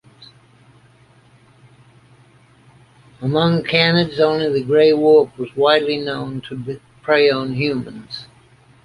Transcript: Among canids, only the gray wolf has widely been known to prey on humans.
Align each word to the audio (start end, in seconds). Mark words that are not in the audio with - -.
Among 3.21 3.61
canids, 3.63 4.19
only 4.19 4.51
the 4.51 4.65
gray 4.65 4.93
wolf 4.93 5.29
has 5.35 5.55
widely 5.55 5.97
been 5.97 6.05
known 6.05 6.41
to 6.49 6.79
prey 7.03 7.29
on 7.29 7.53
humans. 7.53 8.25